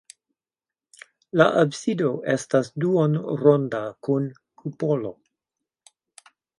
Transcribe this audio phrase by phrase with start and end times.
[1.41, 5.17] La absido estas duonronda kun kupolo.